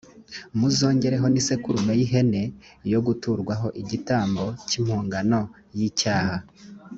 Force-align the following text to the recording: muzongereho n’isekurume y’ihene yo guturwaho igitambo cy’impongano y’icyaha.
muzongereho 0.59 1.25
n’isekurume 1.29 1.93
y’ihene 1.99 2.43
yo 2.91 2.99
guturwaho 3.07 3.67
igitambo 3.81 4.43
cy’impongano 4.67 5.39
y’icyaha. 5.77 6.37